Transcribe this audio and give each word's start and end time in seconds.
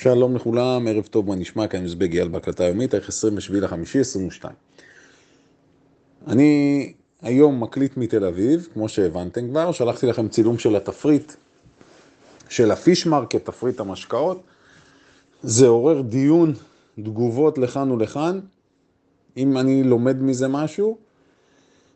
שלום 0.00 0.36
לכולם, 0.36 0.86
ערב 0.86 1.06
טוב, 1.06 1.28
מה 1.28 1.34
נשמע? 1.34 1.66
כאן 1.66 1.84
מזבג 1.84 2.12
אייל 2.12 2.28
בהקלטה 2.28 2.64
היומית, 2.64 2.90
תאריך 2.90 3.08
27 3.08 3.60
לחמישי 3.60 4.00
22. 4.00 4.54
אני 6.26 6.92
היום 7.22 7.62
מקליט 7.62 7.96
מתל 7.96 8.24
אביב, 8.24 8.68
כמו 8.74 8.88
שהבנתם 8.88 9.48
כבר, 9.48 9.72
שלחתי 9.72 10.06
לכם 10.06 10.28
צילום 10.28 10.58
של 10.58 10.76
התפריט 10.76 11.32
של 12.48 12.70
ה 12.70 12.77
Fish 12.77 13.06
Market, 13.06 13.44
תפריט 13.44 13.80
המשקאות. 13.80 14.42
זה 15.42 15.66
עורר 15.66 16.00
דיון, 16.00 16.54
תגובות 17.02 17.58
לכאן 17.58 17.90
ולכאן. 17.90 18.40
אם 19.36 19.58
אני 19.58 19.82
לומד 19.82 20.22
מזה 20.22 20.48
משהו, 20.48 20.98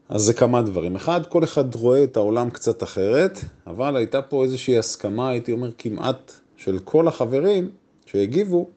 אז 0.08 0.22
זה 0.22 0.34
כמה 0.34 0.62
דברים. 0.62 0.96
אחד, 0.96 1.26
כל 1.26 1.44
אחד 1.44 1.74
רואה 1.74 2.04
את 2.04 2.16
העולם 2.16 2.50
קצת 2.50 2.82
אחרת, 2.82 3.38
אבל 3.66 3.96
הייתה 3.96 4.22
פה 4.22 4.44
איזושהי 4.44 4.78
הסכמה, 4.78 5.28
הייתי 5.28 5.52
אומר 5.52 5.70
כמעט 5.78 6.32
של 6.56 6.78
כל 6.78 7.08
החברים, 7.08 7.70
שהגיבו 8.12 8.70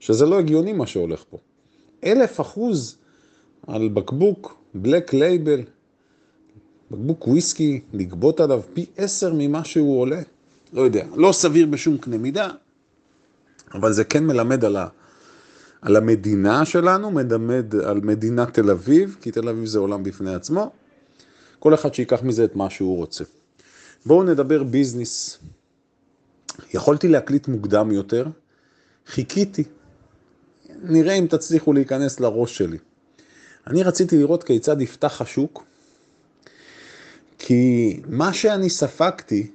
שזה 0.00 0.26
לא 0.26 0.38
הגיוני 0.38 0.72
מה 0.72 0.86
שהולך 0.86 1.24
פה. 1.30 1.38
אלף 2.04 2.40
אחוז 2.40 2.96
על 3.66 3.88
בקבוק 3.88 4.56
Black 4.74 5.14
Label, 5.14 5.60
בקבוק 6.90 7.28
וויסקי, 7.28 7.80
לגבות 7.92 8.40
עליו 8.40 8.62
פי 8.74 8.86
עשר 8.96 9.32
ממה 9.34 9.64
שהוא 9.64 10.00
עולה. 10.00 10.20
לא 10.72 10.82
יודע, 10.82 11.06
לא 11.16 11.32
סביר 11.32 11.66
בשום 11.66 11.98
קנה 11.98 12.18
מידה, 12.18 12.48
אבל 13.74 13.92
זה 13.92 14.04
כן 14.04 14.26
מלמד 14.26 14.64
על, 14.64 14.76
ה, 14.76 14.88
על 15.82 15.96
המדינה 15.96 16.64
שלנו, 16.64 17.10
מלמד 17.10 17.74
על 17.74 18.00
מדינת 18.00 18.54
תל 18.54 18.70
אביב, 18.70 19.16
כי 19.20 19.30
תל 19.30 19.48
אביב 19.48 19.66
זה 19.66 19.78
עולם 19.78 20.02
בפני 20.02 20.34
עצמו. 20.34 20.72
כל 21.58 21.74
אחד 21.74 21.94
שיקח 21.94 22.22
מזה 22.22 22.44
את 22.44 22.56
מה 22.56 22.70
שהוא 22.70 22.96
רוצה. 22.96 23.24
בואו 24.06 24.22
נדבר 24.22 24.62
ביזנס. 24.62 25.38
יכולתי 26.74 27.08
להקליט 27.08 27.48
מוקדם 27.48 27.90
יותר, 27.90 28.26
חיכיתי. 29.06 29.64
נראה 30.82 31.14
אם 31.14 31.26
תצליחו 31.26 31.72
להיכנס 31.72 32.20
לראש 32.20 32.58
שלי. 32.58 32.78
אני 33.66 33.82
רציתי 33.82 34.18
לראות 34.18 34.44
כיצד 34.44 34.80
יפתח 34.80 35.20
השוק, 35.20 35.64
כי 37.38 38.00
מה 38.06 38.32
שאני 38.32 38.70
ספגתי 38.70 39.50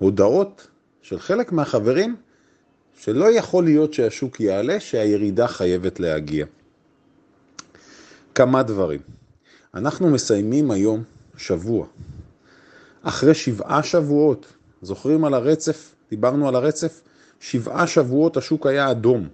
מההודעות 0.00 0.66
של 1.02 1.18
חלק 1.18 1.52
מהחברים, 1.52 2.16
שלא 2.98 3.30
יכול 3.32 3.64
להיות 3.64 3.94
שהשוק 3.94 4.40
יעלה, 4.40 4.80
שהירידה 4.80 5.48
חייבת 5.48 6.00
להגיע. 6.00 6.46
כמה 8.34 8.62
דברים. 8.62 9.00
אנחנו 9.74 10.10
מסיימים 10.10 10.70
היום 10.70 11.02
שבוע. 11.36 11.86
אחרי 13.02 13.34
שבעה 13.34 13.82
שבועות, 13.82 14.46
זוכרים 14.82 15.24
על 15.24 15.34
הרצף 15.34 15.91
דיברנו 16.12 16.48
על 16.48 16.54
הרצף, 16.54 17.00
שבעה 17.40 17.86
שבועות 17.86 18.36
השוק 18.36 18.66
היה 18.66 18.90
אדום. 18.90 19.28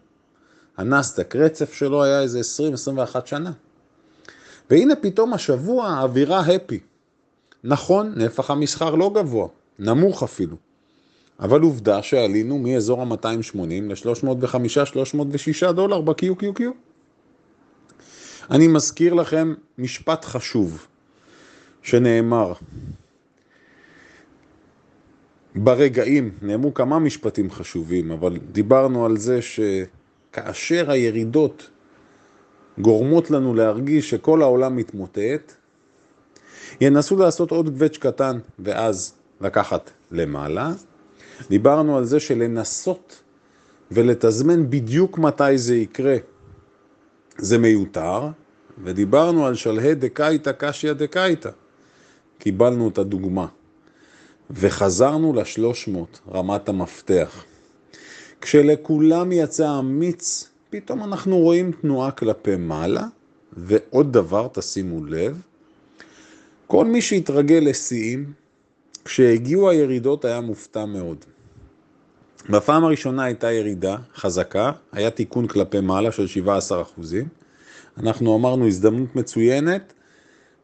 הנסדק, 0.77 1.37
רצף 1.37 1.73
שלו 1.73 2.03
היה 2.03 2.23
איזה 2.23 2.41
20-21 2.41 3.27
שנה. 3.27 3.53
והנה 4.71 4.97
פתאום 4.97 5.35
השבוע 5.35 5.89
האווירה 5.89 6.41
הפי. 6.41 6.81
נכון, 7.65 8.13
נפח 8.17 8.51
המסחר 8.51 8.95
לא 8.95 9.11
גבוה, 9.15 9.49
נמוך 9.79 10.23
אפילו. 10.23 10.57
אבל 11.41 11.61
עובדה 11.61 12.03
שעלינו 12.03 12.59
מאזור 12.59 13.03
ה-280 13.03 13.59
ל-305-306 13.89 15.73
דולר 15.73 16.01
ב-QQQ. 16.01 16.63
אני 18.51 18.69
מזכיר 18.69 19.15
לכם 19.15 19.55
משפט 19.79 20.25
חשוב 20.25 20.87
שנאמר, 21.83 22.53
ברגעים, 25.55 26.31
נאמרו 26.43 26.75
כמה 26.75 26.99
משפטים 26.99 27.51
חשובים, 27.51 28.11
אבל 28.11 28.39
דיברנו 28.53 29.07
על 29.07 29.17
זה 29.17 29.39
שכאשר 29.43 30.91
הירידות 30.91 31.71
גורמות 32.79 33.31
לנו 33.31 33.55
להרגיש 33.55 34.11
שכל 34.11 34.43
העולם 34.43 34.77
מתמוטט, 34.77 35.53
ינסו 36.81 37.17
לעשות 37.17 37.51
עוד 37.51 37.69
קווץ' 37.69 37.97
קטן 37.97 38.39
ואז 38.59 39.15
לקחת 39.41 39.91
למעלה. 40.11 40.73
דיברנו 41.49 41.97
על 41.97 42.05
זה 42.05 42.21
שלנסות 42.21 43.23
ולתזמן 43.91 44.71
בדיוק 44.71 45.19
מתי 45.19 45.59
זה 45.59 45.77
יקרה, 45.77 46.17
זה 47.39 47.59
מיותר, 47.59 48.29
ודיברנו 48.85 49.47
על 49.47 49.55
שלהי 49.55 49.95
דקאיתא 49.95 50.53
קשיא 50.53 50.93
דקאיתא. 50.93 51.51
קיבלנו 52.39 52.89
את 52.89 52.99
הדוגמה. 52.99 53.47
וחזרנו 54.51 55.33
לשלוש 55.33 55.89
מאות, 55.89 56.21
רמת 56.33 56.69
המפתח. 56.69 57.45
כשלכולם 58.41 59.33
יצא 59.33 59.79
אמיץ, 59.79 60.49
פתאום 60.71 61.05
אנחנו 61.05 61.39
רואים 61.39 61.73
תנועה 61.73 62.11
כלפי 62.11 62.57
מעלה, 62.57 63.07
ועוד 63.53 64.13
דבר, 64.13 64.49
תשימו 64.53 65.05
לב, 65.05 65.41
כל 66.67 66.85
מי 66.85 67.03
שהתרגל 67.03 67.61
לשיאים, 67.63 68.33
כשהגיעו 69.05 69.71
הירידות 69.71 70.25
היה 70.25 70.41
מופתע 70.41 70.85
מאוד. 70.85 71.25
בפעם 72.51 72.85
הראשונה 72.85 73.25
הייתה 73.25 73.53
ירידה 73.53 73.97
חזקה, 74.15 74.73
היה 74.93 75.11
תיקון 75.11 75.47
כלפי 75.47 75.81
מעלה 75.81 76.13
של 76.13 76.27
17 76.27 76.83
אחוזים. 76.83 77.29
אנחנו 77.99 78.37
אמרנו 78.37 78.67
הזדמנות 78.67 79.17
מצוינת 79.17 79.93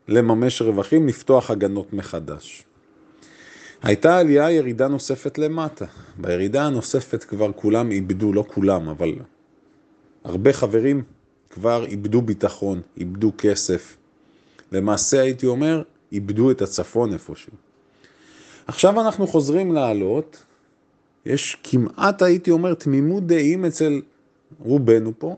לממש 0.09 0.63
רווחים, 0.63 1.09
לפתוח 1.09 1.51
הגנות 1.51 1.93
מחדש. 1.93 2.65
הייתה 3.85 4.19
עלייה, 4.19 4.51
ירידה 4.51 4.89
נוספת 4.89 5.39
למטה. 5.39 5.85
בירידה 6.19 6.67
הנוספת 6.67 7.25
כבר 7.25 7.53
כולם 7.53 7.91
איבדו, 7.91 8.33
לא 8.33 8.45
כולם, 8.49 8.89
אבל 8.89 9.15
הרבה 10.25 10.53
חברים 10.53 11.03
כבר 11.51 11.85
איבדו 11.87 12.23
ביטחון, 12.23 12.81
איבדו 12.97 13.33
כסף. 13.39 13.97
למעשה 14.73 15.21
הייתי 15.21 15.47
אומר, 15.47 15.83
איבדו 16.13 16.51
את 16.51 16.63
הצפון 16.63 17.13
איפשהו. 17.13 17.53
עכשיו 18.67 19.01
אנחנו 19.01 19.27
חוזרים 19.27 19.73
לעלות, 19.73 20.45
יש 21.27 21.57
כמעט 21.63 22.23
הייתי 22.23 22.51
אומר 22.51 22.75
תמימות 22.75 23.27
דעים 23.27 23.65
אצל 23.65 24.03
רובנו 24.59 25.13
פה, 25.19 25.37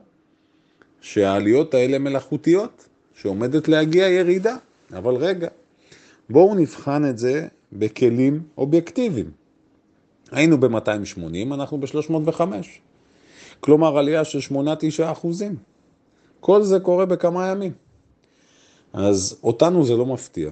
שהעליות 1.01 1.73
האלה 1.73 1.99
מלאכותיות, 1.99 2.87
שעומדת 3.15 3.67
להגיע 3.67 4.07
ירידה. 4.07 4.55
אבל 4.93 5.15
רגע, 5.15 5.47
בואו 6.29 6.55
נבחן 6.55 7.09
את 7.09 7.17
זה 7.17 7.47
בכלים 7.73 8.43
אובייקטיביים. 8.57 9.31
היינו 10.31 10.59
ב-280, 10.59 11.53
אנחנו 11.53 11.77
ב-305. 11.77 12.41
כלומר 13.59 13.97
עלייה 13.97 14.25
של 14.25 14.55
8-9 14.55 14.57
אחוזים. 15.11 15.55
כל 16.39 16.63
זה 16.63 16.79
קורה 16.79 17.05
בכמה 17.05 17.47
ימים. 17.47 17.71
אז 18.93 19.39
אותנו 19.43 19.85
זה 19.85 19.95
לא 19.95 20.05
מפתיע. 20.05 20.49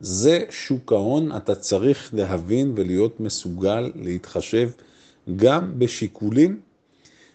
זה 0.00 0.44
שוק 0.50 0.92
ההון, 0.92 1.36
אתה 1.36 1.54
צריך 1.54 2.10
להבין 2.14 2.72
ולהיות 2.76 3.20
מסוגל 3.20 3.92
להתחשב 3.94 4.70
גם 5.36 5.78
בשיקולים 5.78 6.60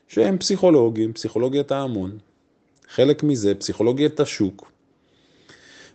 שהם 0.07 0.37
פסיכולוגיים, 0.37 1.13
פסיכולוגיית 1.13 1.71
ההמון, 1.71 2.17
חלק 2.87 3.23
מזה 3.23 3.55
פסיכולוגיית 3.55 4.19
השוק, 4.19 4.71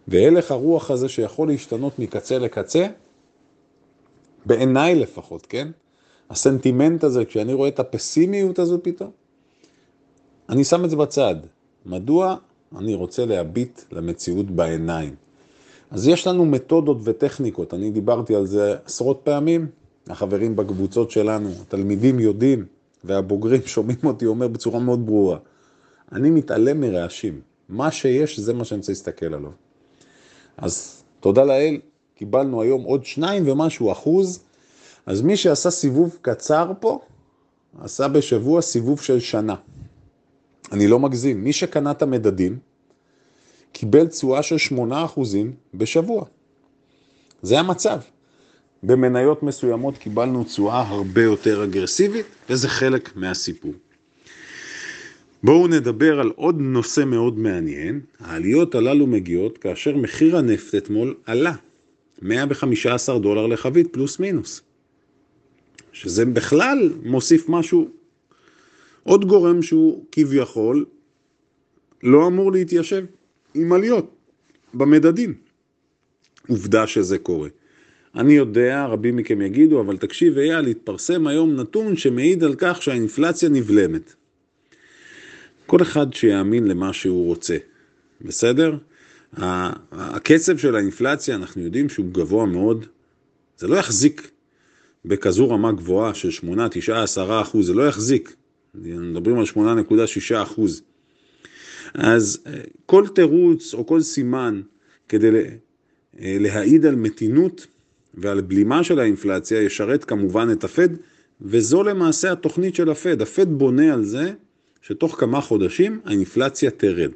והלך 0.08 0.50
הרוח 0.50 0.90
הזה 0.90 1.08
שיכול 1.08 1.48
להשתנות 1.48 1.98
מקצה 1.98 2.38
לקצה, 2.38 2.86
בעיניי 4.46 4.94
לפחות, 4.94 5.46
כן? 5.46 5.68
הסנטימנט 6.30 7.04
הזה, 7.04 7.24
כשאני 7.24 7.52
רואה 7.52 7.68
את 7.68 7.80
הפסימיות 7.80 8.58
הזו 8.58 8.78
פתאום, 8.82 9.10
אני 10.48 10.64
שם 10.64 10.84
את 10.84 10.90
זה 10.90 10.96
בצד. 10.96 11.34
מדוע? 11.86 12.36
אני 12.78 12.94
רוצה 12.94 13.26
להביט 13.26 13.80
למציאות 13.92 14.50
בעיניים. 14.50 15.14
אז 15.90 16.08
יש 16.08 16.26
לנו 16.26 16.44
מתודות 16.44 16.96
וטכניקות, 17.04 17.74
אני 17.74 17.90
דיברתי 17.90 18.34
על 18.34 18.46
זה 18.46 18.76
עשרות 18.84 19.20
פעמים, 19.24 19.66
החברים 20.08 20.56
בקבוצות 20.56 21.10
שלנו, 21.10 21.48
התלמידים 21.60 22.20
יודעים, 22.20 22.64
והבוגרים 23.04 23.62
שומעים 23.66 23.98
אותי 24.04 24.26
אומר 24.26 24.48
בצורה 24.48 24.80
מאוד 24.80 25.06
ברורה, 25.06 25.38
אני 26.12 26.30
מתעלם 26.30 26.80
מרעשים, 26.80 27.40
מה 27.68 27.90
שיש 27.90 28.40
זה 28.40 28.54
מה 28.54 28.64
שאני 28.64 28.78
רוצה 28.78 28.92
להסתכל 28.92 29.26
עליו. 29.26 29.50
אז 30.56 31.02
תודה 31.20 31.44
לאל, 31.44 31.80
קיבלנו 32.14 32.62
היום 32.62 32.82
עוד 32.82 33.04
שניים 33.04 33.48
ומשהו 33.48 33.92
אחוז, 33.92 34.40
אז 35.06 35.22
מי 35.22 35.36
שעשה 35.36 35.70
סיבוב 35.70 36.18
קצר 36.22 36.72
פה, 36.80 37.00
עשה 37.80 38.08
בשבוע 38.08 38.62
סיבוב 38.62 39.00
של 39.00 39.20
שנה. 39.20 39.54
אני 40.72 40.86
לא 40.86 40.98
מגזים, 40.98 41.44
מי 41.44 41.52
שקנה 41.52 41.90
את 41.90 42.02
המדדים, 42.02 42.58
קיבל 43.72 44.06
תשואה 44.06 44.42
של 44.42 44.58
8 44.58 45.04
אחוזים 45.04 45.54
בשבוע. 45.74 46.24
זה 47.42 47.58
המצב. 47.58 48.00
במניות 48.82 49.42
מסוימות 49.42 49.98
קיבלנו 49.98 50.44
תשואה 50.44 50.88
הרבה 50.88 51.22
יותר 51.22 51.64
אגרסיבית, 51.64 52.26
וזה 52.48 52.68
חלק 52.68 53.16
מהסיפור. 53.16 53.72
בואו 55.42 55.68
נדבר 55.68 56.20
על 56.20 56.30
עוד 56.36 56.60
נושא 56.60 57.04
מאוד 57.04 57.38
מעניין. 57.38 58.00
העליות 58.18 58.74
הללו 58.74 59.06
מגיעות 59.06 59.58
כאשר 59.58 59.96
מחיר 59.96 60.36
הנפט 60.36 60.74
אתמול 60.74 61.14
עלה 61.26 61.54
115 62.22 63.18
דולר 63.18 63.46
לחבית 63.46 63.92
פלוס 63.92 64.18
מינוס. 64.18 64.62
שזה 65.92 66.24
בכלל 66.24 66.92
מוסיף 67.04 67.48
משהו, 67.48 67.88
עוד 69.02 69.24
גורם 69.24 69.62
שהוא 69.62 70.04
כביכול 70.12 70.84
לא 72.02 72.26
אמור 72.26 72.52
להתיישב 72.52 73.04
עם 73.54 73.72
עליות 73.72 74.10
במדדים. 74.74 75.34
עובדה 76.48 76.86
שזה 76.86 77.18
קורה. 77.18 77.48
אני 78.14 78.32
יודע, 78.32 78.86
רבים 78.86 79.16
מכם 79.16 79.40
יגידו, 79.40 79.80
אבל 79.80 79.96
תקשיב 79.96 80.38
אייל, 80.38 80.66
התפרסם 80.66 81.26
היום 81.26 81.56
נתון 81.56 81.96
שמעיד 81.96 82.44
על 82.44 82.54
כך 82.58 82.82
שהאינפלציה 82.82 83.48
נבלמת. 83.48 84.14
כל 85.70 85.82
אחד 85.82 86.14
שיאמין 86.14 86.66
למה 86.66 86.92
שהוא 86.92 87.26
רוצה, 87.26 87.56
בסדר? 88.20 88.76
הקצב 89.92 90.58
של 90.58 90.76
האינפלציה, 90.76 91.34
אנחנו 91.34 91.62
יודעים 91.62 91.88
שהוא 91.88 92.06
גבוה 92.12 92.46
מאוד. 92.46 92.86
זה 93.58 93.68
לא 93.68 93.76
יחזיק 93.76 94.30
בכזו 95.04 95.50
רמה 95.50 95.72
גבוהה 95.72 96.14
של 96.14 96.30
8, 96.30 96.68
9, 96.70 97.02
10 97.02 97.40
אחוז, 97.42 97.66
זה 97.66 97.74
לא 97.74 97.88
יחזיק. 97.88 98.34
מדברים 98.74 99.38
על 99.38 99.44
8.6 99.44 100.42
אחוז. 100.42 100.82
אז 101.94 102.42
אה, 102.46 102.52
כל 102.86 103.06
תירוץ 103.14 103.74
או 103.74 103.86
כל 103.86 104.00
סימן 104.00 104.60
כדי 105.08 105.28
אה, 106.20 106.36
להעיד 106.40 106.86
על 106.86 106.96
מתינות 106.96 107.66
ועל 108.14 108.40
בלימה 108.40 108.84
של 108.84 108.98
האינפלציה 108.98 109.62
ישרת 109.62 110.04
כמובן 110.04 110.48
את 110.52 110.64
הפד, 110.64 110.88
וזו 111.40 111.82
למעשה 111.82 112.32
התוכנית 112.32 112.74
של 112.74 112.90
הפד. 112.90 113.22
הפד 113.22 113.48
בונה 113.48 113.94
על 113.94 114.04
זה 114.04 114.32
שתוך 114.82 115.20
כמה 115.20 115.40
חודשים 115.40 116.00
האינפלציה 116.04 116.70
תרד. 116.70 117.10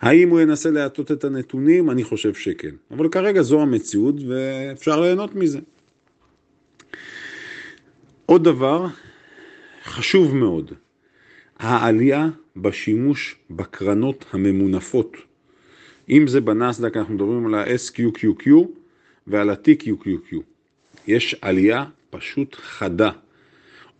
האם 0.00 0.28
הוא 0.28 0.40
ינסה 0.40 0.70
להטות 0.70 1.12
את 1.12 1.24
הנתונים? 1.24 1.90
אני 1.90 2.04
חושב 2.04 2.34
שכן. 2.34 2.74
אבל 2.90 3.08
כרגע 3.08 3.42
זו 3.42 3.62
המציאות 3.62 4.14
ואפשר 4.28 5.00
ליהנות 5.00 5.34
מזה. 5.34 5.58
עוד 8.26 8.44
דבר 8.44 8.86
חשוב 9.84 10.34
מאוד, 10.34 10.72
העלייה 11.58 12.28
בשימוש 12.56 13.36
בקרנות 13.50 14.24
הממונפות. 14.32 15.16
אם 16.10 16.26
זה 16.26 16.40
בנסדק, 16.40 16.96
אנחנו 16.96 17.14
מדברים 17.14 17.46
על 17.46 17.54
ה-SQQQ 17.54 18.50
ועל 19.26 19.50
ה-TQQQ. 19.50 20.36
יש 21.06 21.36
עלייה 21.40 21.84
פשוט 22.10 22.54
חדה. 22.54 23.10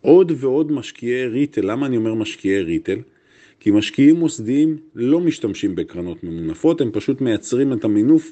עוד 0.01 0.31
ועוד 0.35 0.71
משקיעי 0.71 1.27
ריטל, 1.27 1.71
למה 1.71 1.85
אני 1.85 1.97
אומר 1.97 2.13
משקיעי 2.13 2.61
ריטל? 2.61 2.99
כי 3.59 3.71
משקיעים 3.71 4.15
מוסדיים 4.15 4.77
לא 4.95 5.19
משתמשים 5.19 5.75
בקרנות 5.75 6.23
ממונפות, 6.23 6.81
הם 6.81 6.91
פשוט 6.91 7.21
מייצרים 7.21 7.73
את 7.73 7.83
המינוף 7.83 8.31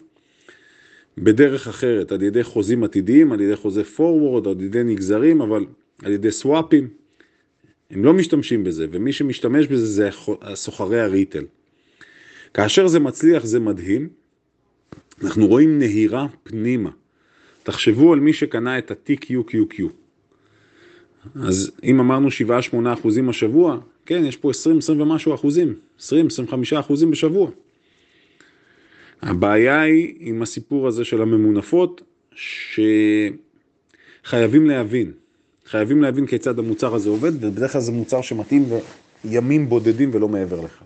בדרך 1.17 1.67
אחרת, 1.67 2.11
על 2.11 2.21
ידי 2.21 2.43
חוזים 2.43 2.83
עתידיים, 2.83 3.31
על 3.31 3.41
ידי 3.41 3.55
חוזי 3.55 3.81
forward, 3.97 4.49
על 4.49 4.61
ידי 4.61 4.83
נגזרים, 4.83 5.41
אבל 5.41 5.65
על 6.03 6.11
ידי 6.11 6.31
סוואפים. 6.31 6.87
הם 7.91 8.05
לא 8.05 8.13
משתמשים 8.13 8.63
בזה, 8.63 8.87
ומי 8.91 9.13
שמשתמש 9.13 9.67
בזה 9.67 9.85
זה 9.85 10.09
סוחרי 10.53 11.01
הריטל. 11.01 11.45
כאשר 12.53 12.87
זה 12.87 12.99
מצליח 12.99 13.45
זה 13.45 13.59
מדהים, 13.59 14.09
אנחנו 15.23 15.47
רואים 15.47 15.79
נהירה 15.79 16.27
פנימה. 16.43 16.89
תחשבו 17.63 18.13
על 18.13 18.19
מי 18.19 18.33
שקנה 18.33 18.77
את 18.77 18.91
ה-TQQQ. 18.91 19.83
אז 21.35 21.71
אם 21.83 21.99
אמרנו 21.99 22.27
7-8 22.27 22.31
אחוזים 22.93 23.29
השבוע, 23.29 23.77
כן, 24.05 24.25
יש 24.25 24.37
פה 24.37 24.51
20-20 24.51 24.53
ומשהו 24.89 25.33
אחוזים, 25.35 25.73
20-25 25.99 26.03
אחוזים 26.79 27.11
בשבוע. 27.11 27.49
הבעיה 29.21 29.81
היא 29.81 30.15
עם 30.19 30.41
הסיפור 30.41 30.87
הזה 30.87 31.05
של 31.05 31.21
הממונפות, 31.21 32.01
שחייבים 34.23 34.65
להבין. 34.65 35.11
חייבים 35.65 36.01
להבין 36.01 36.25
כיצד 36.25 36.59
המוצר 36.59 36.95
הזה 36.95 37.09
עובד, 37.09 37.43
ובדרך 37.43 37.71
כלל 37.71 37.81
זה 37.81 37.91
מוצר 37.91 38.21
שמתאים 38.21 38.65
לימים 39.25 39.69
בודדים 39.69 40.09
ולא 40.13 40.27
מעבר 40.27 40.61
לכך. 40.61 40.83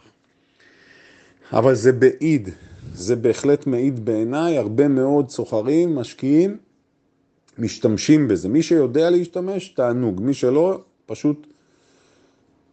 אבל 1.54 1.76
זה 1.76 1.92
בעיד, 1.92 2.50
זה 2.94 3.16
בהחלט 3.16 3.68
מעיד 3.68 4.06
בעיניי, 4.06 4.58
הרבה 4.58 4.88
מאוד 4.88 5.30
סוחרים, 5.30 5.96
משקיעים, 5.96 6.58
משתמשים 7.58 8.28
בזה. 8.28 8.50
מי 8.50 8.64
שיודע 8.64 9.10
להשתמש, 9.10 9.70
תענוג, 9.70 10.22
מי 10.22 10.34
שלא, 10.34 10.82
פשוט 11.06 11.48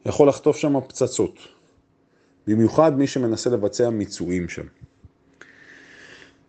יכול 0.06 0.28
לחטוף 0.28 0.56
שם 0.56 0.80
פצצות. 0.88 1.38
במיוחד 2.46 2.98
מי 2.98 3.06
שמנסה 3.06 3.50
לבצע 3.50 3.90
מיצויים 3.90 4.48
שם. 4.48 4.66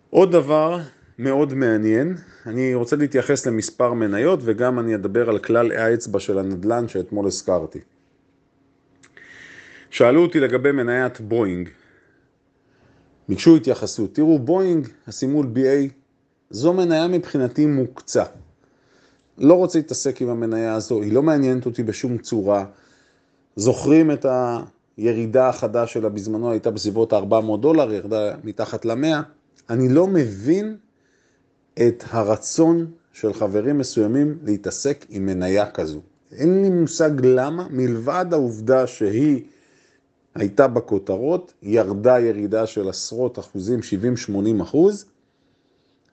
עוד 0.09 0.31
דבר 0.31 0.79
מאוד 1.19 1.53
מעניין, 1.53 2.15
אני 2.45 2.73
רוצה 2.73 2.95
להתייחס 2.95 3.47
למספר 3.47 3.93
מניות 3.93 4.39
וגם 4.43 4.79
אני 4.79 4.95
אדבר 4.95 5.29
על 5.29 5.39
כלל 5.39 5.71
האצבע 5.71 6.19
של 6.19 6.39
הנדל"ן 6.39 6.87
שאתמול 6.87 7.27
הזכרתי. 7.27 7.79
שאלו 9.89 10.21
אותי 10.21 10.39
לגבי 10.39 10.71
מניית 10.71 11.21
בואינג. 11.21 11.69
ביקשו 13.29 13.55
התייחסות. 13.55 14.15
תראו, 14.15 14.39
בואינג, 14.39 14.87
הסימול 15.07 15.45
BA, 15.55 15.91
זו 16.49 16.73
מניה 16.73 17.07
מבחינתי 17.07 17.65
מוקצה. 17.65 18.23
לא 19.37 19.53
רוצה 19.53 19.79
להתעסק 19.79 20.21
עם 20.21 20.29
המניה 20.29 20.75
הזו, 20.75 21.01
היא 21.01 21.13
לא 21.13 21.23
מעניינת 21.23 21.65
אותי 21.65 21.83
בשום 21.83 22.17
צורה. 22.17 22.65
זוכרים 23.55 24.11
את 24.11 24.25
הירידה 24.97 25.49
החדה 25.49 25.87
שלה 25.87 26.09
בזמנו, 26.09 26.51
הייתה 26.51 26.71
בסביבות 26.71 27.13
400 27.13 27.61
דולר, 27.61 27.93
ירדה 27.93 28.35
מתחת 28.43 28.85
ל-100. 28.85 29.17
אני 29.69 29.89
לא 29.89 30.07
מבין 30.07 30.77
את 31.73 32.03
הרצון 32.07 32.91
של 33.13 33.33
חברים 33.33 33.77
מסוימים 33.77 34.37
להתעסק 34.43 35.05
עם 35.09 35.25
מניה 35.25 35.71
כזו. 35.71 36.01
אין 36.31 36.61
לי 36.61 36.69
מושג 36.69 37.11
למה, 37.23 37.67
מלבד 37.69 38.25
העובדה 38.31 38.87
שהיא 38.87 39.43
הייתה 40.35 40.67
בכותרות, 40.67 41.53
ירדה 41.63 42.19
ירידה 42.19 42.67
של 42.67 42.89
עשרות 42.89 43.39
אחוזים, 43.39 43.79
70-80 44.59 44.63
אחוז. 44.63 45.05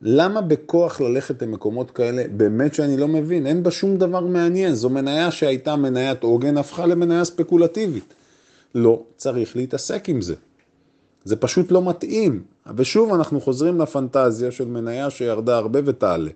למה 0.02 0.40
בכוח 0.40 1.00
ללכת 1.00 1.42
למקומות 1.42 1.90
כאלה? 1.90 2.24
באמת 2.36 2.74
שאני 2.74 2.96
לא 2.96 3.08
מבין, 3.08 3.46
אין 3.46 3.62
בה 3.62 3.70
שום 3.70 3.96
דבר 3.96 4.20
מעניין. 4.20 4.74
זו 4.74 4.90
מניה 4.90 5.30
שהייתה 5.30 5.76
מניית 5.76 6.22
עוגן, 6.22 6.56
הפכה 6.56 6.86
למניה 6.86 7.24
ספקולטיבית. 7.24 8.14
לא 8.74 9.02
צריך 9.16 9.56
להתעסק 9.56 10.08
עם 10.08 10.20
זה. 10.20 10.34
זה 11.24 11.36
פשוט 11.36 11.70
לא 11.70 11.88
מתאים. 11.88 12.42
ושוב 12.76 13.14
אנחנו 13.14 13.40
חוזרים 13.40 13.80
לפנטזיה 13.80 14.50
של 14.50 14.64
מניה 14.64 15.10
שירדה 15.10 15.56
הרבה 15.56 15.80
ותעלה. 15.84 16.30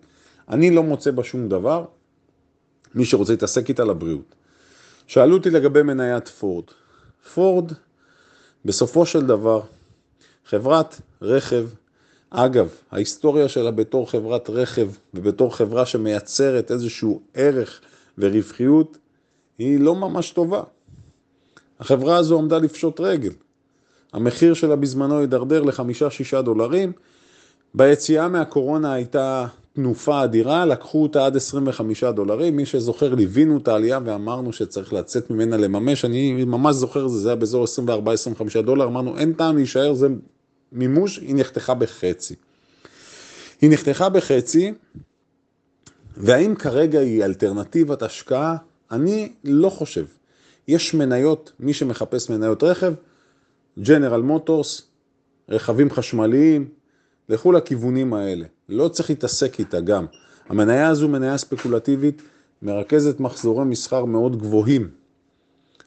אני 0.48 0.70
לא 0.70 0.82
מוצא 0.82 1.10
בה 1.10 1.24
שום 1.24 1.48
דבר, 1.48 1.84
מי 2.94 3.04
שרוצה 3.04 3.32
להתעסק 3.32 3.68
איתה 3.68 3.84
לבריאות. 3.84 4.34
שאלו 5.06 5.36
אותי 5.36 5.50
לגבי 5.50 5.82
מניית 5.82 6.28
פורד. 6.28 6.64
פורד, 7.34 7.72
בסופו 8.64 9.06
של 9.06 9.26
דבר, 9.26 9.60
חברת 10.46 11.00
רכב, 11.22 11.66
אגב, 12.30 12.68
ההיסטוריה 12.90 13.48
שלה 13.48 13.70
בתור 13.70 14.10
חברת 14.10 14.50
רכב 14.50 14.88
ובתור 15.14 15.56
חברה 15.56 15.86
שמייצרת 15.86 16.70
איזשהו 16.70 17.20
ערך 17.34 17.80
ורווחיות, 18.18 18.98
היא 19.58 19.80
לא 19.80 19.94
ממש 19.94 20.30
טובה. 20.30 20.62
החברה 21.80 22.16
הזו 22.16 22.38
עמדה 22.38 22.58
לפשוט 22.58 23.00
רגל. 23.00 23.32
המחיר 24.12 24.54
שלה 24.54 24.76
בזמנו 24.76 25.18
הידרדר 25.18 25.62
לחמישה-שישה 25.62 26.42
דולרים. 26.42 26.92
ביציאה 27.74 28.28
מהקורונה 28.28 28.92
הייתה 28.92 29.46
תנופה 29.72 30.24
אדירה, 30.24 30.66
לקחו 30.66 31.02
אותה 31.02 31.26
עד 31.26 31.36
25 31.36 32.04
דולרים. 32.04 32.56
מי 32.56 32.66
שזוכר, 32.66 33.14
ליווינו 33.14 33.56
את 33.56 33.68
העלייה 33.68 33.98
ואמרנו 34.04 34.52
שצריך 34.52 34.92
לצאת 34.92 35.30
ממנה 35.30 35.56
לממש. 35.56 36.04
אני 36.04 36.44
ממש 36.44 36.76
זוכר, 36.76 37.08
זה 37.08 37.28
היה 37.28 37.36
באזור 37.36 37.64
24-25 38.58 38.62
דולר, 38.62 38.84
אמרנו 38.84 39.18
אין 39.18 39.32
טעם 39.32 39.56
להישאר, 39.56 39.94
זה 39.94 40.08
מימוש, 40.72 41.18
היא 41.18 41.34
נחתכה 41.34 41.74
בחצי. 41.74 42.34
היא 43.60 43.70
נחתכה 43.70 44.08
בחצי, 44.08 44.74
והאם 46.16 46.54
כרגע 46.54 47.00
היא 47.00 47.24
אלטרנטיבת 47.24 48.02
השקעה? 48.02 48.56
אני 48.90 49.32
לא 49.44 49.70
חושב. 49.70 50.06
יש 50.68 50.94
מניות, 50.94 51.52
מי 51.60 51.74
שמחפש 51.74 52.30
מניות 52.30 52.62
רכב, 52.62 52.92
ג'נרל 53.78 54.22
מוטורס, 54.22 54.82
רכבים 55.48 55.90
חשמליים, 55.90 56.68
לכו 57.28 57.52
לכיוונים 57.52 58.14
האלה. 58.14 58.46
לא 58.68 58.88
צריך 58.88 59.10
להתעסק 59.10 59.58
איתה 59.58 59.80
גם. 59.80 60.06
המניה 60.48 60.88
הזו 60.88 61.08
מניה 61.08 61.38
ספקולטיבית, 61.38 62.22
מרכזת 62.62 63.20
מחזורי 63.20 63.64
מסחר 63.64 64.04
מאוד 64.04 64.38
גבוהים, 64.38 64.90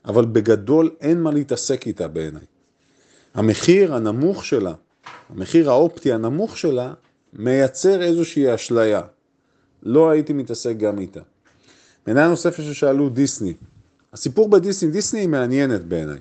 אבל 0.06 0.26
בגדול 0.26 0.90
אין 1.02 1.22
מה 1.22 1.32
להתעסק 1.32 1.88
איתה 1.88 2.08
בעיניי. 2.08 2.53
המחיר 3.34 3.96
הנמוך 3.96 4.46
שלה, 4.46 4.74
המחיר 5.30 5.70
האופטי 5.70 6.14
הנמוך 6.14 6.58
שלה, 6.58 6.94
מייצר 7.34 8.02
איזושהי 8.02 8.56
אשליה. 8.56 9.02
לא 9.84 10.10
הייתי 10.10 10.34
מתעסק 10.34 10.78
גם 10.78 11.00
איתה. 11.00 11.20
מניה 12.08 12.28
נוספת 12.28 12.64
ששאלו 12.64 13.10
דיסני. 13.10 13.54
הסיפור 14.14 14.50
בדיסני, 14.50 14.92
דיסני 14.92 15.20
היא 15.20 15.28
מעניינת 15.28 15.86
בעיניי. 15.86 16.20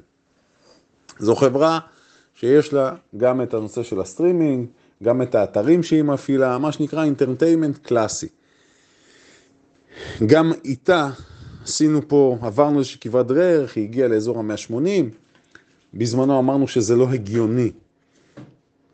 זו 1.18 1.36
חברה 1.36 1.78
שיש 2.34 2.72
לה 2.72 2.94
גם 3.16 3.42
את 3.42 3.54
הנושא 3.54 3.82
של 3.82 4.00
הסטרימינג, 4.00 4.66
גם 5.02 5.22
את 5.22 5.34
האתרים 5.34 5.82
שהיא 5.82 6.02
מפעילה, 6.02 6.58
מה 6.58 6.72
שנקרא 6.72 7.04
entertainment 7.04 7.78
קלאסי. 7.78 8.28
גם 10.26 10.52
איתה 10.64 11.10
עשינו 11.64 12.08
פה, 12.08 12.38
עברנו 12.42 12.78
איזושהי 12.78 13.00
כברת 13.00 13.26
דרך, 13.26 13.76
היא 13.76 13.84
הגיעה 13.84 14.08
לאזור 14.08 14.38
ה-180, 14.38 15.21
בזמנו 15.94 16.38
אמרנו 16.38 16.68
שזה 16.68 16.96
לא 16.96 17.08
הגיוני. 17.12 17.70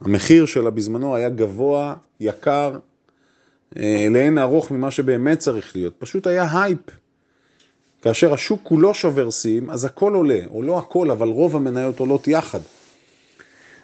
המחיר 0.01 0.47
שלה 0.47 0.71
בזמנו 0.71 1.17
היה 1.17 1.29
גבוה, 1.29 1.95
יקר, 2.21 2.79
אה, 3.77 4.07
לאין 4.11 4.39
ערוך 4.39 4.71
ממה 4.71 4.91
שבאמת 4.91 5.39
צריך 5.39 5.77
להיות. 5.77 5.95
פשוט 5.99 6.27
היה 6.27 6.63
הייפ. 6.63 6.81
כאשר 8.03 8.35
השוק 8.35 8.61
כולו 8.63 8.95
שובר 8.95 9.31
שיאים, 9.31 9.71
אז 9.71 9.85
הכל 9.85 10.15
עולה, 10.15 10.41
או 10.51 10.63
לא 10.63 10.79
הכל, 10.79 11.11
אבל 11.11 11.29
רוב 11.29 11.57
המניות 11.57 12.01
עולות 12.01 12.29
יחד. 12.29 12.61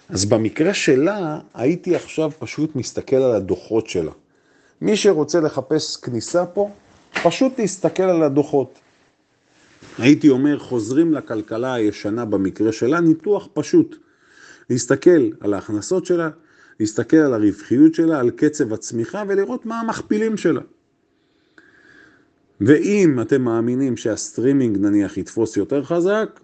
אז 0.08 0.24
במקרה 0.24 0.74
שלה, 0.74 1.38
הייתי 1.54 1.94
עכשיו 1.94 2.30
פשוט 2.38 2.76
מסתכל 2.76 3.16
על 3.16 3.34
הדוחות 3.34 3.86
שלה. 3.86 4.12
מי 4.80 4.96
שרוצה 4.96 5.40
לחפש 5.40 5.96
כניסה 5.96 6.46
פה, 6.46 6.70
פשוט 7.22 7.58
להסתכל 7.58 8.02
על 8.02 8.22
הדוחות. 8.22 8.78
הייתי 9.98 10.28
אומר, 10.28 10.58
חוזרים 10.58 11.12
לכלכלה 11.12 11.74
הישנה 11.74 12.24
במקרה 12.24 12.72
שלה, 12.72 13.00
ניתוח 13.00 13.48
פשוט. 13.52 13.96
להסתכל 14.70 15.30
על 15.40 15.54
ההכנסות 15.54 16.06
שלה, 16.06 16.30
להסתכל 16.80 17.16
על 17.16 17.34
הרווחיות 17.34 17.94
שלה, 17.94 18.20
על 18.20 18.30
קצב 18.30 18.72
הצמיחה 18.72 19.22
ולראות 19.28 19.66
מה 19.66 19.80
המכפילים 19.80 20.36
שלה. 20.36 20.60
ואם 22.60 23.20
אתם 23.20 23.42
מאמינים 23.42 23.96
שהסטרימינג 23.96 24.78
נניח 24.78 25.16
יתפוס 25.16 25.56
יותר 25.56 25.84
חזק, 25.84 26.40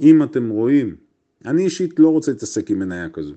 אם 0.00 0.22
אתם 0.22 0.48
רואים, 0.48 0.96
אני 1.44 1.64
אישית 1.64 1.98
לא 1.98 2.08
רוצה 2.08 2.32
להתעסק 2.32 2.70
עם 2.70 2.78
מניה 2.78 3.10
כזו. 3.10 3.34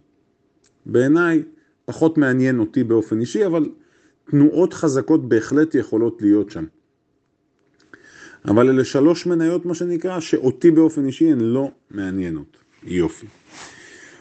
בעיניי 0.86 1.44
פחות 1.86 2.18
מעניין 2.18 2.60
אותי 2.60 2.84
באופן 2.84 3.20
אישי, 3.20 3.46
אבל 3.46 3.70
תנועות 4.30 4.74
חזקות 4.74 5.30
בהחלט 5.30 5.76
יכולות 5.76 6.22
להיות 6.22 6.50
שם. 6.50 6.66
אבל 8.48 8.70
אלה 8.70 8.86
שלוש 8.86 9.26
מניות, 9.26 9.66
מה 9.66 9.76
שנקרא, 9.76 10.20
שאותי 10.20 10.72
באופן 10.72 11.06
אישי 11.06 11.32
הן 11.32 11.40
לא 11.40 11.72
מעניינות. 11.92 12.58
יופי. 12.84 13.26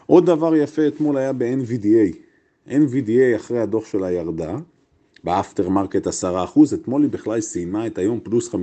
עוד 0.05 0.25
דבר 0.25 0.55
יפה 0.55 0.87
אתמול 0.87 1.17
היה 1.17 1.33
ב-NVDA. 1.33 2.15
NVDA 2.69 3.35
אחרי 3.35 3.59
הדוח 3.59 3.85
שלה 3.85 4.11
ירדה, 4.11 4.57
ב 5.23 5.31
after 5.31 5.69
market 5.69 6.07
10%, 6.07 6.09
אתמול 6.73 7.01
היא 7.01 7.11
בכלל 7.11 7.41
סיימה 7.41 7.87
את 7.87 7.97
היום 7.97 8.19
פלוס 8.23 8.55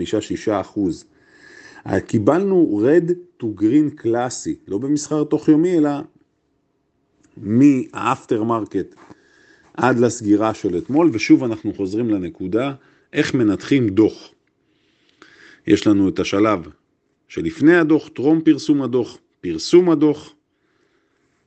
5-6%. 1.87 1.89
קיבלנו 2.07 2.81
red 2.83 3.11
to 3.37 3.49
green 3.49 3.91
קלאסי, 3.91 4.55
לא 4.69 4.79
במסחר 4.79 5.25
תוך 5.25 5.49
יומי, 5.49 5.79
אלא 5.79 5.91
מה 7.37 7.67
after 7.67 8.43
market 8.43 8.95
עד 9.75 9.99
לסגירה 9.99 10.55
של 10.55 10.79
אתמול, 10.79 11.11
ושוב 11.13 11.45
אנחנו 11.45 11.75
חוזרים 11.75 12.11
לנקודה, 12.11 12.73
איך 13.13 13.35
מנתחים 13.35 13.89
דוח. 13.89 14.31
יש 15.67 15.87
לנו 15.87 16.09
את 16.09 16.19
השלב 16.19 16.69
שלפני 17.29 17.77
הדוח, 17.77 18.09
טרום 18.09 18.41
פרסום 18.41 18.83
הדוח, 18.83 19.19
פרסום 19.41 19.91
הדוח, 19.91 20.35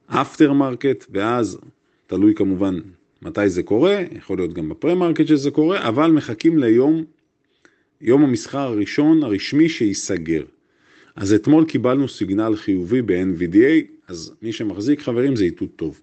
after 0.08 0.54
market, 0.54 1.06
ואז 1.10 1.60
תלוי 2.08 2.36
כמובן 2.36 2.80
מתי 3.22 3.50
זה 3.50 3.64
קורה, 3.64 4.04
יכול 4.12 4.38
להיות 4.38 4.54
גם 4.54 4.70
ב 4.70 4.96
pre-market 4.96 5.28
שזה 5.28 5.52
קורה, 5.52 5.88
אבל 5.88 6.12
מחכים 6.12 6.58
ליום, 6.58 7.04
יום 8.02 8.24
המסחר 8.24 8.60
הראשון 8.60 9.24
הרשמי 9.24 9.70
שייסגר. 9.70 10.44
אז 11.16 11.34
אתמול 11.34 11.66
קיבלנו 11.66 12.08
סיגנל 12.08 12.56
חיובי 12.56 13.02
ב-NVDA, 13.02 13.86
אז 14.08 14.34
מי 14.42 14.54
שמחזיק 14.54 15.02
חברים 15.02 15.36
זה 15.36 15.44
איתות 15.44 15.70
טוב. 15.76 16.00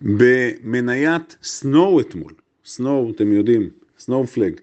במניית 0.00 1.36
Snow 1.42 2.00
אתמול, 2.00 2.32
Snow 2.64 3.10
אתם 3.10 3.32
יודעים, 3.32 3.70
Snowflake, 3.98 4.60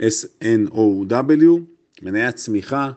S-N-O-W, 0.00 1.60
מניית 2.02 2.36
צמיחה, 2.36 2.90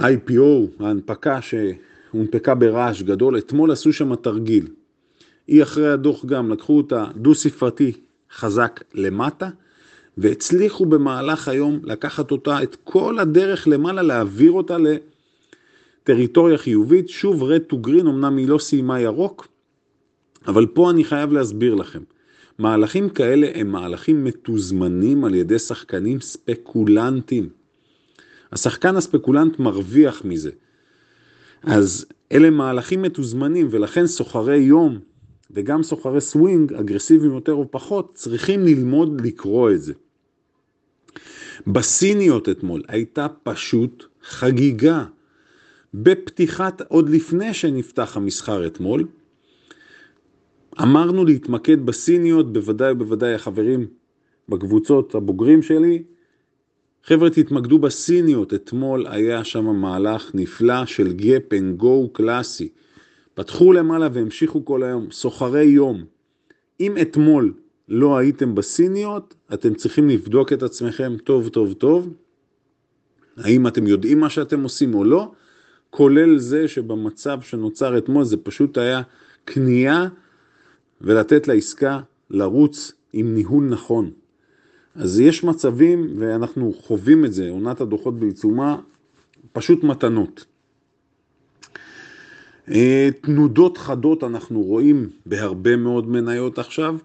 IPO, 0.00 0.40
ההנפקה 0.80 1.38
שהונפקה 1.42 2.54
ברעש 2.54 3.02
גדול, 3.02 3.38
אתמול 3.38 3.70
עשו 3.70 3.92
שם 3.92 4.14
תרגיל. 4.14 4.66
היא 5.46 5.62
אחרי 5.62 5.92
הדוח 5.92 6.24
גם 6.24 6.50
לקחו 6.50 6.76
אותה 6.76 7.04
דו 7.16 7.34
ספרתי 7.34 7.92
חזק 8.32 8.80
למטה, 8.94 9.50
והצליחו 10.18 10.86
במהלך 10.86 11.48
היום 11.48 11.80
לקחת 11.84 12.30
אותה 12.30 12.62
את 12.62 12.76
כל 12.84 13.18
הדרך 13.18 13.68
למעלה, 13.68 14.02
להעביר 14.02 14.52
אותה 14.52 14.76
לטריטוריה 16.02 16.58
חיובית. 16.58 17.08
שוב 17.08 17.42
רד 17.42 17.62
טו 17.62 17.78
גרין, 17.78 18.06
אמנם 18.06 18.36
היא 18.36 18.48
לא 18.48 18.58
סיימה 18.58 19.00
ירוק, 19.00 19.48
אבל 20.46 20.66
פה 20.66 20.90
אני 20.90 21.04
חייב 21.04 21.32
להסביר 21.32 21.74
לכם. 21.74 22.02
מהלכים 22.58 23.08
כאלה 23.08 23.48
הם 23.54 23.68
מהלכים 23.68 24.24
מתוזמנים 24.24 25.24
על 25.24 25.34
ידי 25.34 25.58
שחקנים 25.58 26.20
ספקולנטים. 26.20 27.48
השחקן 28.52 28.96
הספקולנט 28.96 29.58
מרוויח 29.58 30.24
מזה. 30.24 30.50
אז 31.62 32.06
אלה 32.32 32.50
מהלכים 32.50 33.02
מתוזמנים 33.02 33.68
ולכן 33.70 34.06
סוחרי 34.06 34.58
יום 34.58 34.98
וגם 35.50 35.82
סוחרי 35.82 36.20
סווינג, 36.20 36.72
אגרסיביים 36.72 37.34
יותר 37.34 37.52
או 37.52 37.70
פחות, 37.70 38.14
צריכים 38.14 38.64
ללמוד 38.64 39.20
לקרוא 39.20 39.70
את 39.70 39.82
זה. 39.82 39.92
בסיניות 41.66 42.48
אתמול 42.48 42.82
הייתה 42.88 43.26
פשוט 43.42 44.04
חגיגה. 44.22 45.04
בפתיחת, 45.94 46.82
עוד 46.88 47.08
לפני 47.08 47.54
שנפתח 47.54 48.16
המסחר 48.16 48.66
אתמול, 48.66 49.06
אמרנו 50.82 51.24
להתמקד 51.24 51.86
בסיניות, 51.86 52.52
בוודאי 52.52 52.92
ובוודאי 52.92 53.34
החברים 53.34 53.86
בקבוצות 54.48 55.14
הבוגרים 55.14 55.62
שלי. 55.62 56.02
חבר'ה, 57.04 57.30
תתמקדו 57.30 57.78
בסיניות, 57.78 58.54
אתמול 58.54 59.06
היה 59.06 59.44
שם 59.44 59.64
מהלך 59.64 60.30
נפלא 60.34 60.86
של 60.86 61.12
gap 61.12 61.52
and 61.52 61.76
go 61.76 62.08
קלאסי. 62.12 62.68
פתחו 63.34 63.72
למעלה 63.72 64.08
והמשיכו 64.12 64.64
כל 64.64 64.82
היום, 64.82 65.10
סוחרי 65.10 65.64
יום. 65.64 66.04
אם 66.80 66.98
אתמול 67.02 67.54
לא 67.88 68.18
הייתם 68.18 68.54
בסיניות, 68.54 69.34
אתם 69.54 69.74
צריכים 69.74 70.08
לבדוק 70.08 70.52
את 70.52 70.62
עצמכם 70.62 71.16
טוב 71.24 71.48
טוב 71.48 71.72
טוב, 71.72 72.14
האם 73.36 73.66
אתם 73.66 73.86
יודעים 73.86 74.20
מה 74.20 74.30
שאתם 74.30 74.62
עושים 74.62 74.94
או 74.94 75.04
לא, 75.04 75.32
כולל 75.90 76.38
זה 76.38 76.68
שבמצב 76.68 77.38
שנוצר 77.42 77.98
אתמול 77.98 78.24
זה 78.24 78.36
פשוט 78.36 78.78
היה 78.78 79.02
קנייה 79.44 80.08
ולתת 81.00 81.48
לעסקה 81.48 82.00
לרוץ 82.30 82.92
עם 83.12 83.34
ניהול 83.34 83.64
נכון. 83.64 84.10
אז 84.94 85.20
יש 85.20 85.44
מצבים, 85.44 86.14
ואנחנו 86.18 86.72
חווים 86.72 87.24
את 87.24 87.32
זה, 87.32 87.50
עונת 87.50 87.80
הדוחות 87.80 88.18
בעיצומה, 88.18 88.76
פשוט 89.52 89.84
מתנות. 89.84 90.44
אה, 92.70 93.08
תנודות 93.20 93.78
חדות 93.78 94.24
אנחנו 94.24 94.62
רואים 94.62 95.10
בהרבה 95.26 95.76
מאוד 95.76 96.08
מניות 96.08 96.58
עכשיו. 96.58 96.96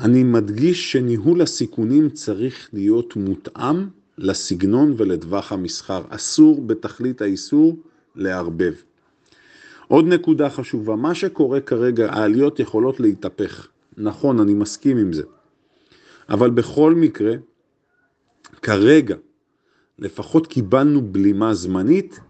אני 0.00 0.22
מדגיש 0.22 0.92
שניהול 0.92 1.42
הסיכונים 1.42 2.10
צריך 2.10 2.70
להיות 2.72 3.16
מותאם 3.16 3.88
לסגנון 4.18 4.94
ולטווח 4.96 5.52
המסחר. 5.52 6.02
אסור 6.08 6.62
בתכלית 6.62 7.22
האיסור 7.22 7.76
לערבב. 8.16 8.74
עוד 9.92 10.06
נקודה 10.06 10.50
חשובה, 10.50 10.96
מה 10.96 11.14
שקורה 11.14 11.60
כרגע, 11.60 12.12
העליות 12.12 12.60
יכולות 12.60 13.00
להתהפך. 13.00 13.68
נכון, 13.96 14.40
אני 14.40 14.54
מסכים 14.54 14.98
עם 14.98 15.12
זה. 15.12 15.22
אבל 16.28 16.50
בכל 16.50 16.94
מקרה, 16.94 17.34
כרגע, 18.62 19.16
לפחות 19.98 20.46
קיבלנו 20.46 21.02
בלימה 21.02 21.54
זמנית, 21.54 22.20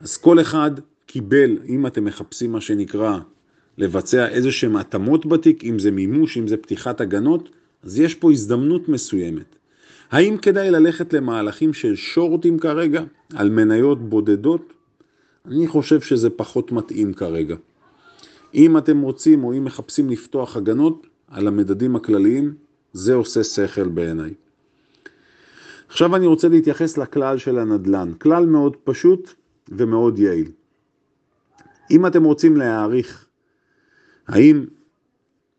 אז 0.00 0.16
כל 0.16 0.40
אחד 0.40 0.70
קיבל, 1.06 1.58
אם 1.68 1.86
אתם 1.86 2.04
מחפשים 2.04 2.52
מה 2.52 2.60
שנקרא, 2.60 3.18
לבצע 3.78 4.28
איזה 4.28 4.52
שהם 4.52 4.76
התאמות 4.76 5.26
בתיק, 5.26 5.64
אם 5.64 5.78
זה 5.78 5.90
מימוש, 5.90 6.38
אם 6.38 6.48
זה 6.48 6.56
פתיחת 6.56 7.00
הגנות, 7.00 7.48
אז 7.82 8.00
יש 8.00 8.14
פה 8.14 8.32
הזדמנות 8.32 8.88
מסוימת. 8.88 9.56
האם 10.10 10.36
כדאי 10.36 10.70
ללכת 10.70 11.12
למהלכים 11.12 11.72
של 11.72 11.96
שורטים 11.96 12.58
כרגע, 12.58 13.02
על 13.34 13.50
מניות 13.50 14.08
בודדות? 14.08 14.77
אני 15.46 15.66
חושב 15.66 16.00
שזה 16.00 16.30
פחות 16.30 16.72
מתאים 16.72 17.14
כרגע. 17.14 17.56
אם 18.54 18.78
אתם 18.78 19.00
רוצים 19.00 19.44
או 19.44 19.52
אם 19.52 19.64
מחפשים 19.64 20.10
לפתוח 20.10 20.56
הגנות 20.56 21.06
על 21.28 21.48
המדדים 21.48 21.96
הכלליים, 21.96 22.54
זה 22.92 23.14
עושה 23.14 23.44
שכל 23.44 23.88
בעיניי. 23.88 24.34
עכשיו 25.88 26.16
אני 26.16 26.26
רוצה 26.26 26.48
להתייחס 26.48 26.98
לכלל 26.98 27.38
של 27.38 27.58
הנדל"ן. 27.58 28.12
כלל 28.18 28.46
מאוד 28.46 28.76
פשוט 28.84 29.34
ומאוד 29.68 30.18
יעיל. 30.18 30.50
אם 31.90 32.06
אתם 32.06 32.24
רוצים 32.24 32.56
להעריך, 32.56 33.26
האם 34.28 34.64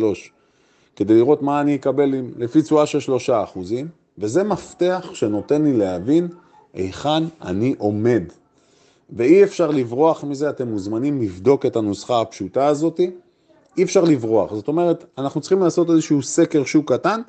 כדי 0.96 1.14
לראות 1.14 1.42
מה 1.42 1.62
אני 1.62 1.76
אקבל 1.76 2.14
לפי 2.38 2.62
תשואה 2.62 2.86
של 2.86 3.00
3 3.00 3.30
אחוזים, 3.30 3.88
וזה 4.18 4.44
מפתח 4.44 5.10
שנותן 5.14 5.64
לי 5.64 5.74
להבין 5.74 6.28
היכן 6.74 7.24
אני 7.42 7.76
עומד. 7.78 8.24
ואי 9.10 9.44
אפשר 9.44 9.72
לברוח 9.72 10.24
מזה, 10.24 10.50
אתם 10.50 10.68
מוזמנים 10.68 11.22
לבדוק 11.22 11.66
את 11.66 11.76
הנוסחה 11.76 12.22
הפשוטה 12.22 12.68
הזאתי. 12.68 13.12
אי 13.78 13.84
אפשר 13.84 14.04
לברוח. 14.04 14.54
זאת 14.54 14.68
אומרת, 14.68 15.06
אנחנו 15.18 15.42
צריכים 15.42 15.60
לעשות 15.60 15.90
איזשהו 15.90 16.24
סקר 16.24 16.64
שוק 16.64 16.94
קטן 16.94 17.22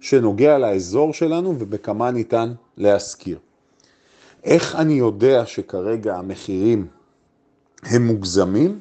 שנוגע 0.00 0.58
לאזור 0.58 1.12
שלנו 1.12 1.54
ובכמה 1.58 2.10
ניתן 2.10 2.52
להשכיר. 2.76 3.38
איך 4.44 4.76
אני 4.76 4.92
יודע 4.92 5.46
שכרגע 5.46 6.16
המחירים 6.16 6.86
הם 7.82 8.06
מוגזמים? 8.06 8.80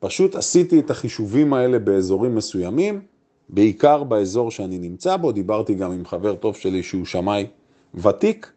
פשוט 0.00 0.34
עשיתי 0.34 0.80
את 0.80 0.90
החישובים 0.90 1.54
האלה 1.54 1.78
באזורים 1.78 2.34
מסוימים, 2.34 3.00
בעיקר 3.48 4.04
באזור 4.04 4.50
שאני 4.50 4.78
נמצא 4.78 5.16
בו, 5.16 5.32
דיברתי 5.32 5.74
גם 5.74 5.92
עם 5.92 6.06
חבר 6.06 6.34
טוב 6.34 6.56
שלי 6.56 6.82
שהוא 6.82 7.04
שמאי 7.04 7.46
ותיק, 7.94 8.52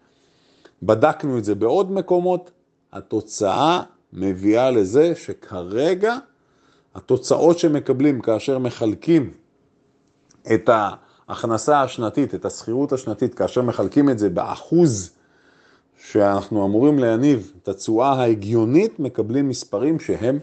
בדקנו 0.83 1.37
את 1.37 1.43
זה 1.43 1.55
בעוד 1.55 1.91
מקומות, 1.91 2.51
התוצאה 2.93 3.81
מביאה 4.13 4.71
לזה 4.71 5.15
שכרגע 5.15 6.17
התוצאות 6.95 7.59
שמקבלים 7.59 8.21
כאשר 8.21 8.59
מחלקים 8.59 9.31
את 10.53 10.69
ההכנסה 10.69 11.81
השנתית, 11.81 12.35
את 12.35 12.45
השכירות 12.45 12.93
השנתית, 12.93 13.33
כאשר 13.33 13.61
מחלקים 13.61 14.09
את 14.09 14.19
זה 14.19 14.29
באחוז 14.29 15.11
שאנחנו 16.11 16.65
אמורים 16.65 16.99
להניב 16.99 17.51
את 17.63 17.67
התשואה 17.67 18.13
ההגיונית, 18.13 18.99
מקבלים 18.99 19.49
מספרים 19.49 19.99
שהם 19.99 20.39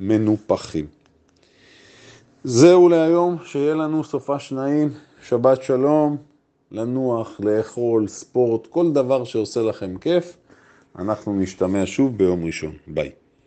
מנופחים. 0.00 0.86
זהו 2.46 2.88
להיום, 2.88 3.36
שיהיה 3.44 3.74
לנו 3.74 4.04
סופה 4.04 4.38
שניים, 4.38 4.90
שבת 5.22 5.62
שלום, 5.62 6.16
לנוח, 6.72 7.40
לאכול, 7.40 8.08
ספורט, 8.08 8.66
כל 8.66 8.92
דבר 8.92 9.24
שעושה 9.24 9.62
לכם 9.62 9.98
כיף. 9.98 10.36
אנחנו 10.98 11.34
נשתמע 11.40 11.82
שוב 11.86 12.18
ביום 12.18 12.44
ראשון. 12.44 12.72
ביי. 12.86 13.23